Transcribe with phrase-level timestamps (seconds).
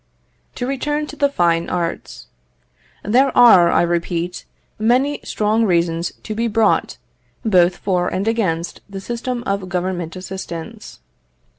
[0.55, 2.25] To return to the fine arts.
[3.03, 4.45] There are, I repeat,
[4.79, 6.97] many strong reasons to be brought,
[7.45, 11.01] both for and against the system of government assistance.